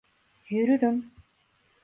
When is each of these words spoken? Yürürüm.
Yürürüm. 0.49 1.11